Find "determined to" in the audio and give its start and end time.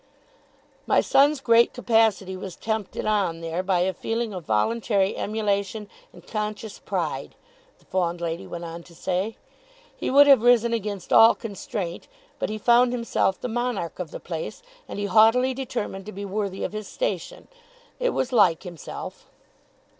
15.53-16.11